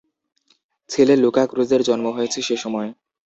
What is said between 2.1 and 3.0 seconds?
হয়েছে সে সময়।